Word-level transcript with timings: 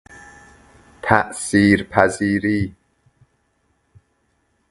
تأثیر 1.01 1.83
پذیری 1.83 2.75